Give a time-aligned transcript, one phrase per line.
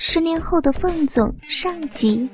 [0.00, 2.30] 十年后的凤总上集。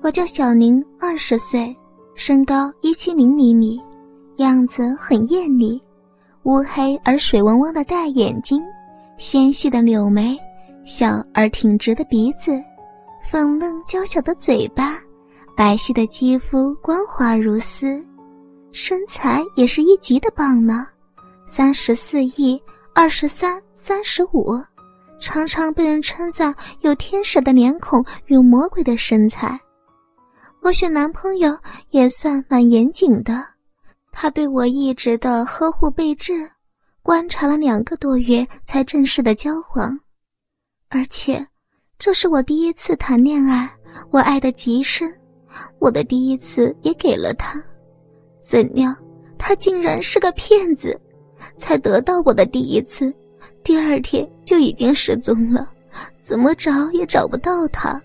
[0.00, 1.76] 我叫小宁，二十岁，
[2.14, 3.78] 身高一七零厘米，
[4.38, 5.80] 样子很艳丽，
[6.44, 8.62] 乌黑而水汪汪的大眼睛，
[9.18, 10.38] 纤细的柳眉，
[10.86, 12.52] 小而挺直的鼻子，
[13.30, 14.98] 粉嫩娇小的嘴巴，
[15.54, 18.02] 白皙的肌肤光滑如丝，
[18.72, 20.86] 身材也是一级的棒呢。
[21.46, 22.58] 三十四亿，
[22.94, 24.58] 二十三，三十五，
[25.18, 29.58] 常常被人称赞有天使的脸孔，有魔鬼的身材。
[30.62, 31.56] 我选男朋友
[31.90, 33.44] 也算蛮严谨的，
[34.12, 36.50] 他对我一直的呵护备至，
[37.02, 39.98] 观察了两个多月才正式的交往，
[40.88, 41.46] 而且
[41.98, 43.70] 这是我第一次谈恋爱，
[44.10, 45.14] 我爱的极深，
[45.78, 47.62] 我的第一次也给了他，
[48.38, 48.94] 怎料
[49.38, 50.98] 他竟然是个骗子，
[51.58, 53.14] 才得到我的第一次，
[53.64, 55.66] 第二天就已经失踪了，
[56.20, 58.00] 怎么找也找不到他。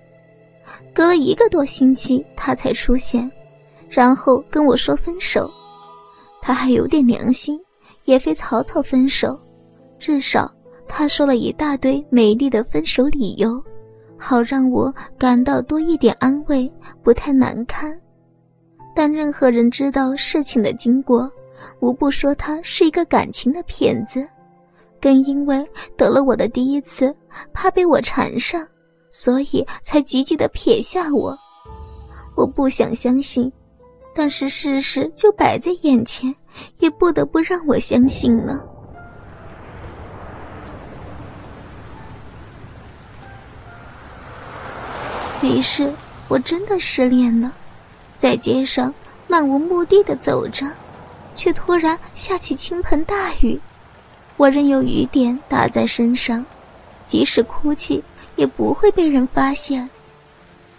[0.94, 3.30] 隔了一个多星期，他才出现，
[3.90, 5.52] 然后跟我说分手。
[6.42, 7.60] 他还有点良心，
[8.06, 9.38] 也非草草分手，
[9.98, 10.50] 至少
[10.88, 13.62] 他说了一大堆美丽的分手理由，
[14.18, 16.72] 好让我感到多一点安慰，
[17.04, 17.94] 不太难堪。
[18.96, 21.30] 但任何人知道事情的经过，
[21.82, 24.26] 无不说他是一个感情的骗子，
[25.02, 25.66] 更因为
[25.98, 27.16] 得了我的第一次，
[27.54, 28.66] 怕被我缠上。
[29.12, 31.36] 所以才急急的撇下我，
[32.36, 33.52] 我不想相信，
[34.14, 36.34] 但是事实就摆在眼前，
[36.78, 38.62] 也不得不让我相信呢。
[45.42, 45.92] 于是，
[46.28, 47.52] 我真的失恋了，
[48.16, 48.94] 在街上
[49.28, 50.72] 漫无目的的走着，
[51.34, 53.60] 却突然下起倾盆大雨，
[54.40, 56.46] 我任由雨点打在身上，
[57.06, 58.02] 即使哭泣。
[58.40, 59.90] 也不会被人发现。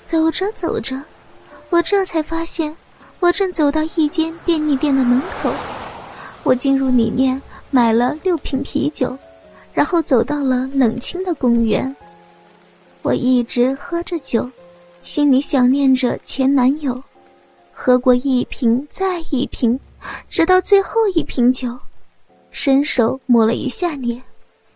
[0.06, 0.98] 走着走着，
[1.69, 2.75] 我这才发现，
[3.20, 5.52] 我正走到一间便利店的门口。
[6.42, 7.40] 我进入里面
[7.70, 9.14] 买了六瓶啤酒，
[9.74, 11.95] 然后走到了冷清的公园。
[13.02, 14.51] 我一直喝着酒，
[15.02, 17.02] 心里想念着前男友。
[17.74, 19.79] 喝过一瓶再一瓶，
[20.30, 21.79] 直到最后一瓶酒，
[22.50, 24.22] 伸手抹了一下脸，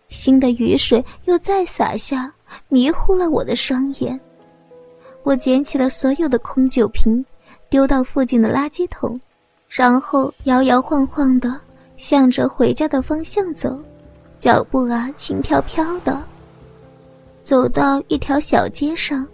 [0.07, 2.31] 新的雨水又再洒下。
[2.69, 4.17] 迷糊了我的双眼。
[5.23, 7.25] 我捡起了所有的空酒瓶，
[7.69, 9.19] 丢到附近的垃圾桶，
[9.67, 11.59] 然后摇摇晃晃的
[11.97, 13.77] 向着回家的方向走，
[14.39, 16.21] 脚步啊轻飘飘的。
[17.41, 19.27] 走到一条小街上，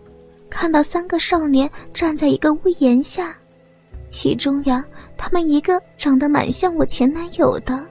[0.49, 3.35] 看到三个少年站在一个屋檐下，
[4.09, 4.83] 其中呀，
[5.17, 7.85] 他们一个长得蛮像我前男友的，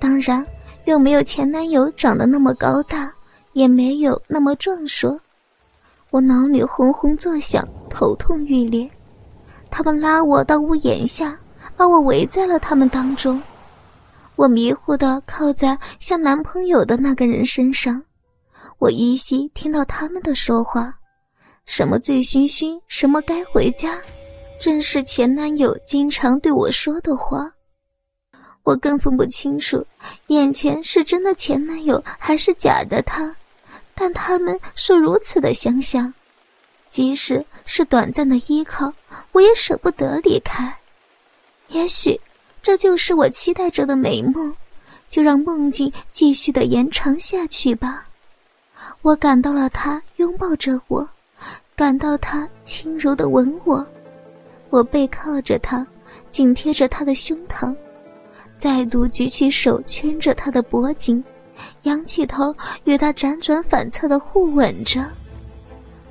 [0.00, 0.44] 当然
[0.86, 3.12] 又没有前男友长得那么高大。
[3.52, 5.20] 也没有那么壮硕，
[6.10, 8.88] 我脑里轰轰作响，头痛欲裂。
[9.68, 11.36] 他们拉我到屋檐下，
[11.76, 13.42] 把我围在了他们当中。
[14.36, 18.00] 我迷糊地靠在像男朋友的那个人身上，
[18.78, 20.94] 我依稀听到他们的说话，
[21.64, 23.98] 什么醉醺醺，什么该回家，
[24.60, 27.50] 正是前男友经常对我说的话。
[28.62, 29.84] 我更分不清楚，
[30.28, 33.34] 眼前是真的前男友还是假的他。
[33.94, 36.12] 但他们是如此的相像，
[36.88, 38.92] 即使是短暂的依靠，
[39.32, 40.74] 我也舍不得离开。
[41.68, 42.18] 也许
[42.62, 44.54] 这就是我期待着的美梦，
[45.06, 48.06] 就让梦境继续的延长下去吧。
[49.02, 51.06] 我感到了他拥抱着我，
[51.76, 53.86] 感到他轻柔的吻我。
[54.70, 55.86] 我背靠着他，
[56.30, 57.74] 紧贴着他的胸膛，
[58.60, 61.24] 再度举起手圈着他的脖颈。
[61.84, 62.54] 仰起头，
[62.84, 65.04] 与他辗转反侧的互吻着，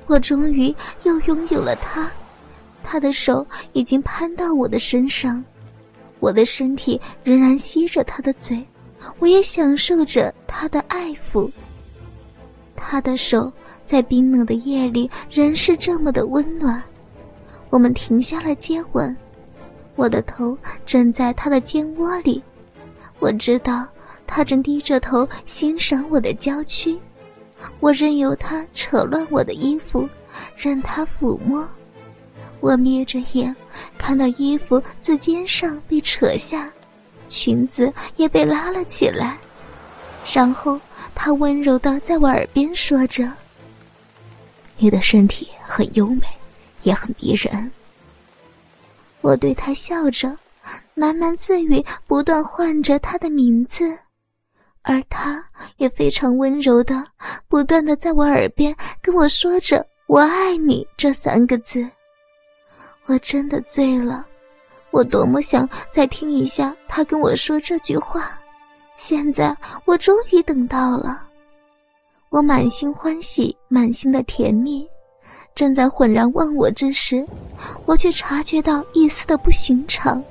[0.06, 0.74] 我终于
[1.04, 2.10] 又拥有了他。
[2.82, 5.42] 他的手已经攀到我的身上，
[6.18, 8.64] 我的身体仍然吸着他的嘴，
[9.20, 11.48] 我也享受着他的爱抚。
[12.76, 13.52] 他的手
[13.84, 16.82] 在冰冷的夜里仍是这么的温暖。
[17.70, 19.16] 我们停下了接吻，
[19.94, 22.42] 我的头枕在他的肩窝里，
[23.20, 23.86] 我知道。
[24.32, 26.96] 他正低着头欣赏我的娇躯，
[27.80, 30.08] 我任由他扯乱我的衣服，
[30.56, 31.68] 任他抚摸。
[32.60, 33.52] 我眯着眼，
[33.98, 36.70] 看到衣服自肩上被扯下，
[37.28, 39.36] 裙子也被拉了起来，
[40.32, 40.80] 然后
[41.12, 43.32] 他温柔的在我耳边说着
[44.78, 46.22] ：“你的身体很优美，
[46.84, 47.72] 也很迷人。”
[49.22, 50.38] 我对他笑着，
[50.96, 53.96] 喃喃自语，不断唤着他的名字。
[54.82, 55.44] 而他
[55.76, 57.06] 也非常温柔的，
[57.48, 61.86] 不断的在我耳边跟我说着“我爱你”这三个字。
[63.04, 64.26] 我真的醉了，
[64.90, 68.38] 我多么想再听一下他跟我说这句话。
[68.96, 71.22] 现在我终于等到了，
[72.30, 74.88] 我满心欢喜，满心的甜蜜。
[75.54, 77.26] 正在浑然忘我之时，
[77.84, 80.22] 我却察觉到一丝的不寻常。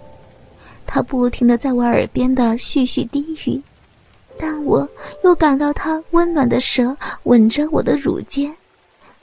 [0.91, 3.61] 他不停的在我耳边的絮絮低语，
[4.39, 4.89] 但我
[5.23, 8.51] 又感到他温暖的舌吻着我的乳尖，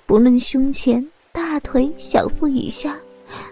[0.07, 2.97] 不论胸前、大腿、小腹以下，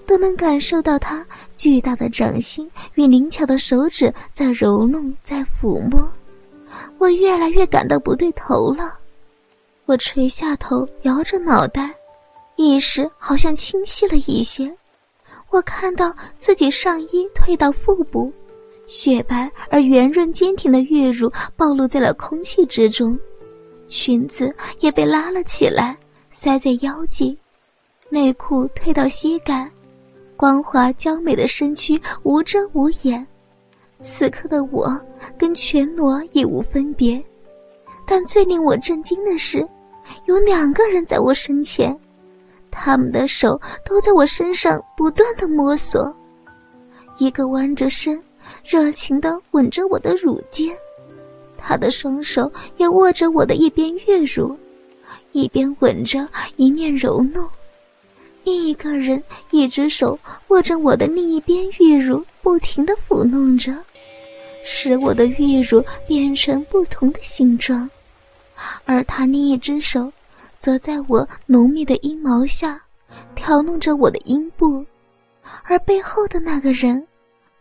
[0.06, 1.26] 都能感受到他
[1.56, 6.08] 巨大的掌心与灵巧的手指在揉弄、在抚摸。
[6.98, 8.96] 我越来越感到不对头了，
[9.86, 11.92] 我垂下头，摇着脑袋。
[12.56, 14.72] 意识好像清晰了一些，
[15.54, 18.32] 我看到自己上衣退到腹部，
[18.86, 23.16] 雪白而圆润坚挺的玉乳暴露在了空气之中，
[23.86, 25.96] 裙子也被拉了起来，
[26.28, 27.38] 塞在腰际，
[28.08, 29.70] 内裤退到膝盖，
[30.36, 33.24] 光滑娇美的身躯无遮无掩。
[34.00, 35.00] 此刻的我
[35.38, 37.24] 跟全裸已无分别，
[38.04, 39.64] 但最令我震惊的是，
[40.24, 41.96] 有两个人在我身前。
[42.76, 46.14] 他们的手都在我身上不断的摸索，
[47.18, 48.20] 一个弯着身，
[48.64, 50.76] 热情的吻着我的乳尖，
[51.56, 54.54] 他的双手也握着我的一边月乳，
[55.30, 57.46] 一边吻着，一面揉弄；
[58.42, 59.22] 另一个人
[59.52, 60.18] 一只手
[60.48, 63.72] 握着我的另一边玉乳，不停的抚弄着，
[64.64, 67.88] 使我的玉乳变成不同的形状，
[68.84, 70.12] 而他另一只手。
[70.64, 72.80] 则在我浓密的阴毛下，
[73.34, 74.82] 挑弄着我的阴部，
[75.64, 77.06] 而背后的那个人，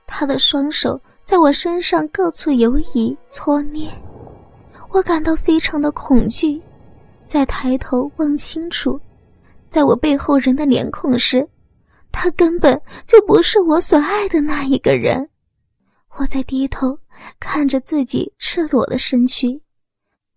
[0.07, 3.91] 他的双手在我身上各处游移搓捏，
[4.89, 6.61] 我感到非常的恐惧。
[7.25, 8.97] 在抬头望清楚，
[9.67, 11.45] 在我背后人的脸孔时，
[12.09, 15.29] 他根本就不是我所爱的那一个人。
[16.15, 16.97] 我在低头
[17.37, 19.61] 看着自己赤裸的身躯，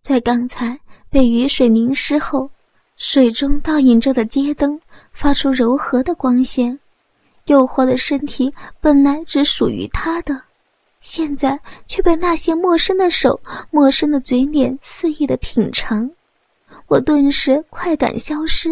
[0.00, 0.76] 在刚才
[1.08, 2.50] 被雨水淋湿后。
[2.96, 4.80] 水中倒映着的街灯
[5.12, 6.78] 发出柔和的光线，
[7.44, 10.40] 诱惑的身体本来只属于他的，
[11.02, 13.38] 现在却被那些陌生的手、
[13.70, 16.10] 陌生的嘴脸肆意的品尝。
[16.86, 18.70] 我顿时快感消失，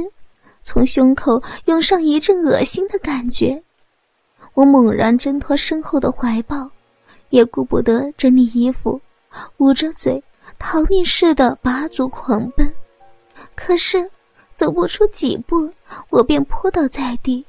[0.63, 3.63] 从胸口涌上一阵恶心的感觉。
[4.55, 6.71] 我猛然挣脱身后的怀抱，
[7.29, 8.99] 也顾不得整理衣服，
[9.59, 10.23] 捂着嘴，
[10.59, 12.75] 逃命似的拔足狂奔。
[13.55, 14.11] 可是。
[14.55, 15.71] 走不出几步，
[16.11, 17.45] 我便扑倒在地，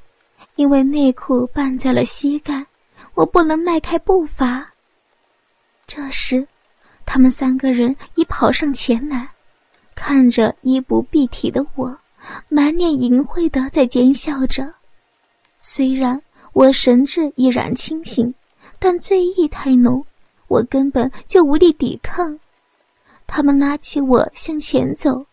[0.56, 2.66] 因为内裤绊在了膝盖，
[3.14, 4.72] 我不能迈开步伐。
[5.86, 6.46] 这时，
[7.04, 9.30] 他们三个人已跑上前来，
[9.94, 11.96] 看着衣不蔽体的我，
[12.48, 14.74] 满脸淫秽的在奸笑着。
[15.58, 16.20] 虽然
[16.52, 18.34] 我神志依然清醒，
[18.78, 20.04] 但醉意太浓，
[20.48, 22.38] 我根本就无力抵抗。
[23.28, 25.24] 他们拉起我向前走。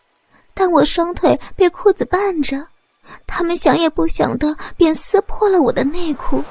[0.54, 2.66] 但我双腿被裤子绊着，
[3.26, 6.42] 他们想也不想的便撕破了我的内裤，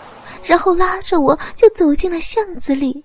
[0.44, 3.03] 然后拉着我就走进了巷子里。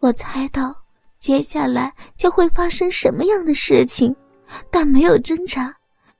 [0.00, 0.74] 我猜到
[1.18, 4.14] 接下来将会发生什么样的事情，
[4.70, 5.74] 但没有挣扎，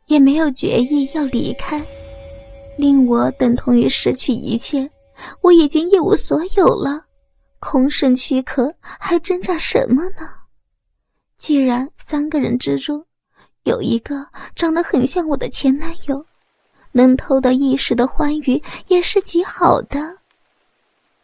[0.06, 1.84] 也没有决意要离开，
[2.78, 4.90] 令我等同于失去一切。
[5.42, 7.04] 我已经一无所有了，
[7.60, 10.28] 空剩躯壳，还挣扎什么呢？
[11.36, 13.04] 既然三个人之中，
[13.64, 16.24] 有一个长得很像我的前男友，
[16.92, 20.16] 能偷得一时的欢愉也是极好的。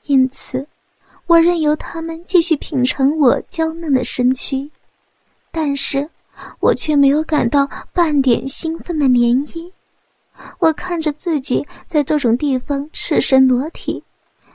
[0.07, 0.67] 因此，
[1.27, 4.71] 我任由他们继续品尝我娇嫩的身躯，
[5.53, 6.09] 但是
[6.59, 9.71] 我却没有感到半点兴奋的涟漪。
[10.59, 14.03] 我看着自己在这种地方赤身裸体，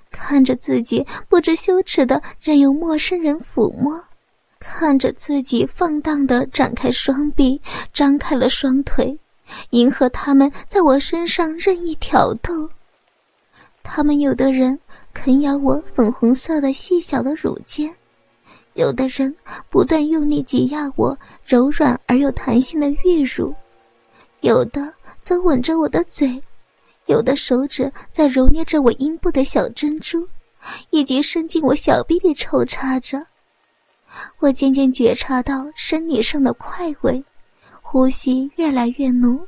[0.10, 4.04] 看着自己不知羞耻的任由陌生人抚摸。
[4.68, 7.60] 看着自己放荡的展开双臂，
[7.94, 9.18] 张开了双腿，
[9.70, 12.70] 迎合他们在我身上任意挑逗。
[13.84, 14.78] 他们有的人
[15.14, 17.96] 啃咬我粉红色的细小的乳尖，
[18.74, 19.34] 有的人
[19.70, 23.56] 不断用力挤压我柔软而又弹性的玉乳，
[24.42, 26.42] 有的则吻着我的嘴，
[27.06, 30.28] 有的手指在揉捏着我阴部的小珍珠，
[30.90, 33.26] 以及伸进我小臂里抽插着。
[34.40, 37.24] 我渐渐觉察到身体上的快慰，
[37.82, 39.48] 呼吸越来越浓。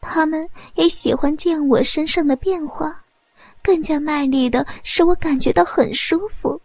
[0.00, 3.02] 他们也喜欢见我身上的变化，
[3.62, 6.60] 更加卖力的使我感觉到很舒服。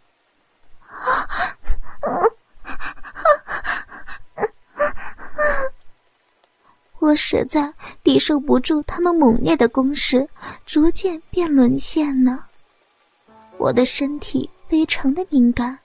[6.98, 10.28] 我实在抵受不住他们猛烈的攻势，
[10.66, 12.46] 逐渐便沦陷了。
[13.56, 15.76] 我的身体非常的敏感，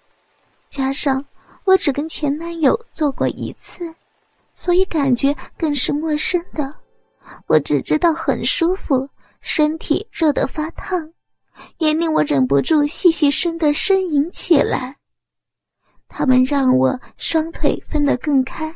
[0.69, 1.23] 加上
[1.65, 3.93] 我只跟前男友做过一次，
[4.53, 6.73] 所以感觉更是陌生的。
[7.47, 9.09] 我只知道很舒服，
[9.41, 11.11] 身体热得发烫，
[11.79, 14.95] 也令我忍不住细细声的呻吟起来。
[16.07, 18.73] 他们让我双腿分得更开。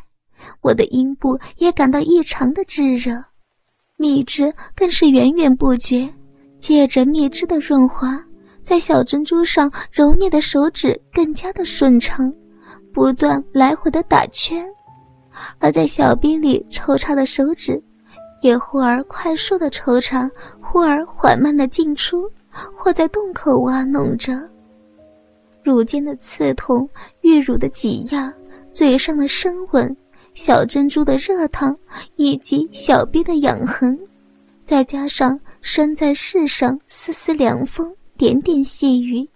[0.62, 3.24] 我的阴部也感到异常的炙热，
[3.98, 6.12] 蜜汁更是源源不绝。
[6.58, 8.22] 借着蜜汁的润滑，
[8.62, 12.34] 在小珍珠上揉捏的手指更加的顺畅，
[12.92, 14.66] 不断来回的打圈；
[15.60, 17.82] 而在小臂里抽插的手指，
[18.42, 20.30] 也忽而快速的抽插，
[20.60, 22.30] 忽而缓慢的进出，
[22.76, 24.42] 或在洞口挖弄着。
[25.64, 26.90] 乳尖的刺痛，
[27.22, 28.34] 玉乳的挤压，
[28.72, 29.96] 嘴上的深吻。
[30.36, 31.78] 小珍珠的热烫，
[32.16, 34.00] 以及小臂的痒痕，
[34.64, 39.28] 再加上身在世上丝丝凉风，点点细雨，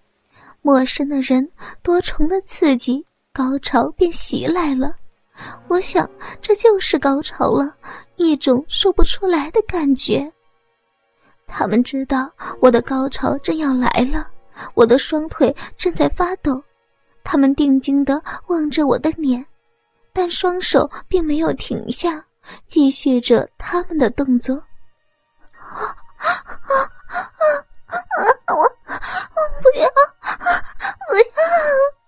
[0.62, 1.50] 陌生的人
[1.82, 4.96] 多重的刺激，高潮便袭来了。
[5.68, 6.08] 我想，
[6.40, 7.76] 这就是高潮了，
[8.16, 10.32] 一种说不出来的感觉。
[11.48, 14.30] 他们知道我的高潮正要来了，
[14.76, 16.64] 我的双腿正在发抖，
[17.24, 19.44] 他们定睛地望着我的脸。
[20.14, 22.24] 但双手并没有停下，
[22.68, 24.56] 继续着他们的动作。
[25.54, 25.82] 啊
[26.18, 26.86] 啊啊啊
[28.50, 29.90] 我我不要，
[31.10, 32.03] 不要！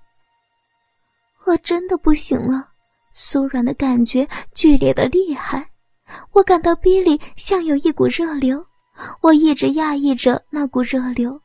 [1.46, 2.68] 我真的不行了，
[3.14, 5.66] 酥软的感觉剧烈的厉害，
[6.32, 8.66] 我感到逼里像有一股热流，
[9.22, 11.40] 我一直压抑着那股热流，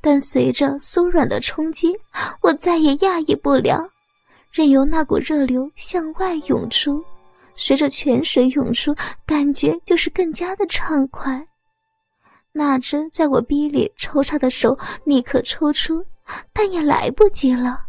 [0.00, 1.96] 但随着酥软的冲击，
[2.40, 3.88] 我再也压抑不了。
[4.50, 7.04] 任由那股热流向外涌出，
[7.54, 8.94] 随着泉水涌出，
[9.26, 11.46] 感觉就是更加的畅快。
[12.52, 16.04] 那只在我逼里抽插的手立刻抽出，
[16.52, 17.85] 但也来不及了。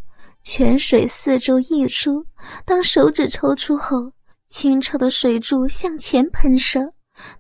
[0.50, 2.26] 泉水四周溢出，
[2.64, 4.14] 当手指抽出后，
[4.48, 6.94] 清澈的水柱向前喷射。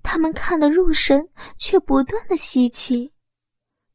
[0.03, 1.25] 他们看得入神，
[1.57, 3.13] 却不断的吸气。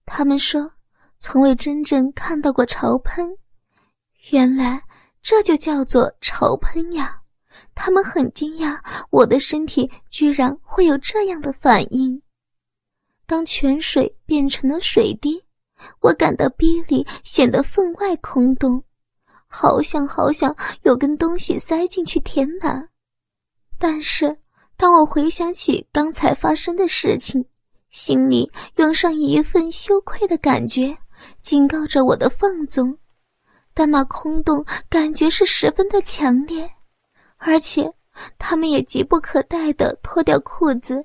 [0.07, 0.73] 他们说，
[1.19, 3.37] 从未真正看到过潮喷，
[4.31, 4.83] 原来。
[5.21, 7.21] 这就叫做潮喷呀！
[7.75, 12.21] 他们很惊讶，我的身体居然会有这样的反应。
[13.26, 15.45] 当泉水变成了水滴，
[16.00, 18.83] 我感到逼里显得分外空洞，
[19.54, 22.88] 好想好想有根东西塞进去填满。
[23.78, 24.35] 但是
[24.78, 27.44] 当我回想起刚才发生的事情，
[27.90, 30.97] 心里涌上一份羞愧的感觉，
[31.42, 32.97] 警告着我的放纵。
[33.75, 36.68] 但那空洞感觉是十分的强烈，
[37.37, 37.92] 而且
[38.38, 41.04] 他们也急不可待地脱掉裤子，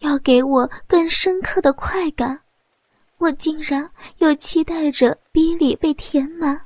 [0.00, 2.38] 要给我更深刻的快感。
[3.18, 6.60] 我竟然又期待着逼里被填满，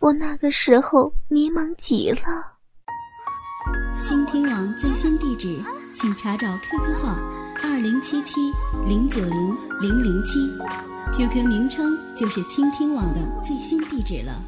[0.00, 2.20] 我那个时候迷茫极了。
[4.02, 5.62] 倾听网最新地址，
[5.94, 7.18] 请查找 QQ 号
[7.62, 8.40] 二零七七
[8.86, 10.38] 零九零零零七
[11.14, 14.42] ，QQ 名称就是倾听网的最新地址了。